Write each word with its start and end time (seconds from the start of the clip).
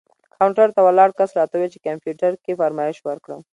کاونټر 0.37 0.67
ته 0.75 0.81
ولاړ 0.83 1.09
کس 1.17 1.29
راته 1.37 1.53
وویل 1.55 1.71
چې 1.73 1.83
کمپیوټر 1.87 2.31
کې 2.43 2.57
فرمایش 2.59 2.97
ورکړم. 3.03 3.41